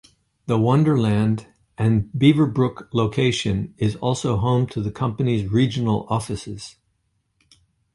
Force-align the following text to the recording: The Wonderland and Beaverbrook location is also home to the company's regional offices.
The 0.47 0.57
Wonderland 0.57 1.45
and 1.77 2.09
Beaverbrook 2.17 2.87
location 2.91 3.75
is 3.77 3.97
also 3.97 4.35
home 4.35 4.65
to 4.69 4.81
the 4.81 4.89
company's 4.91 5.45
regional 5.47 6.07
offices. 6.09 6.77